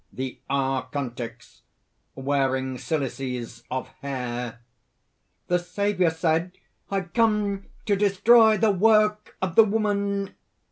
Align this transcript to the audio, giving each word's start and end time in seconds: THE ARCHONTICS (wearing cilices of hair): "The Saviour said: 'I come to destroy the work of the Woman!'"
THE 0.11 0.39
ARCHONTICS 0.49 1.61
(wearing 2.15 2.77
cilices 2.79 3.61
of 3.69 3.87
hair): 4.01 4.61
"The 5.45 5.59
Saviour 5.59 6.09
said: 6.09 6.53
'I 6.89 7.01
come 7.01 7.67
to 7.85 7.95
destroy 7.95 8.57
the 8.57 8.71
work 8.71 9.37
of 9.43 9.53
the 9.55 9.63
Woman!'" 9.63 10.33